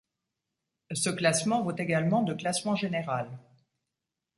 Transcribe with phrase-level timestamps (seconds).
[0.95, 3.29] Ce classement vaut également de classement général.